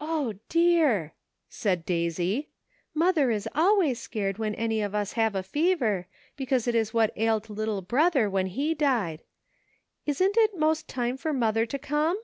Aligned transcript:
"O, 0.00 0.32
dear!" 0.48 1.14
said 1.48 1.86
Daisy, 1.86 2.48
"mother 2.94 3.30
is 3.30 3.48
always 3.54 4.00
scared 4.00 4.38
when 4.38 4.56
any 4.56 4.82
of 4.82 4.92
us 4.92 5.12
have 5.12 5.36
a 5.36 5.42
fever, 5.44 6.08
because 6.34 6.64
that 6.64 6.74
is 6.74 6.92
what 6.92 7.12
ailed 7.14 7.48
little 7.48 7.80
brother 7.80 8.28
when 8.28 8.46
he 8.46 8.74
died. 8.74 9.22
Isn't 10.04 10.36
it 10.36 10.58
most 10.58 10.88
time 10.88 11.16
for 11.16 11.32
mother 11.32 11.64
to 11.64 11.78
come 11.78 12.20